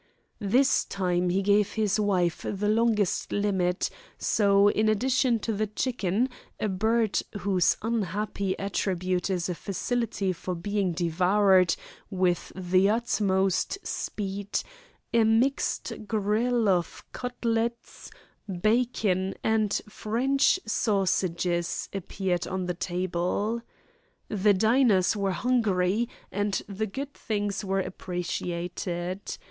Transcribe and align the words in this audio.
This 0.39 0.83
time 0.85 1.29
he 1.29 1.43
gave 1.43 1.73
his 1.73 1.99
wife 1.99 2.41
the 2.49 2.67
longest 2.67 3.31
limit, 3.31 3.91
so, 4.17 4.67
in 4.67 4.89
addition 4.89 5.37
to 5.41 5.53
the 5.53 5.67
chicken, 5.67 6.27
a 6.59 6.67
bird 6.69 7.21
whose 7.41 7.77
unhappy 7.83 8.57
attribute 8.57 9.29
is 9.29 9.47
a 9.47 9.53
facility 9.53 10.33
for 10.33 10.55
being 10.55 10.93
devoured 10.93 11.75
with 12.09 12.51
the 12.55 12.89
utmost 12.89 13.77
speed, 13.85 14.63
a 15.13 15.23
mixed 15.23 15.93
grill 16.07 16.67
of 16.67 17.03
cutlets, 17.11 18.09
bacon, 18.59 19.35
and 19.43 19.83
French 19.87 20.59
sausages 20.65 21.89
appeared 21.93 22.47
on 22.47 22.65
the 22.65 22.73
table. 22.73 23.61
The 24.29 24.55
diners 24.55 25.15
were 25.15 25.29
hungry 25.33 26.09
and 26.31 26.59
the 26.67 26.87
good 26.87 27.13
things 27.13 27.63
were 27.63 27.81
appreciated. 27.81 29.37